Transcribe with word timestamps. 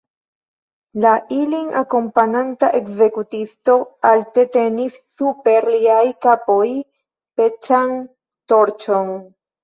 La 1.03 1.09
ilin 1.39 1.67
akompananta 1.81 2.69
ekzekutisto 2.77 3.75
alte 4.11 4.45
tenis 4.55 4.95
super 5.19 5.67
iliaj 5.73 6.07
kapoj 6.27 6.63
peĉan 7.41 7.93
torĉon. 8.55 9.13